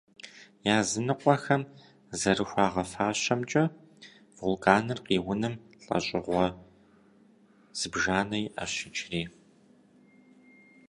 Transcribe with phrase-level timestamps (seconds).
[0.79, 1.63] Языныкъуэхэм
[2.19, 3.63] зэрыхуагъэфащэмкӏэ,
[4.35, 6.45] вулканыр къиуным лӏэщӏыгъуэ
[7.79, 9.23] зыбжанэ иӏэщ иджыри.